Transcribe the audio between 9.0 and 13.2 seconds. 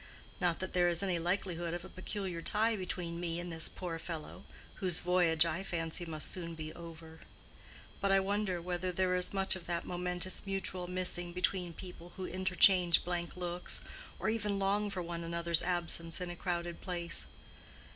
is much of that momentous mutual missing between people who interchange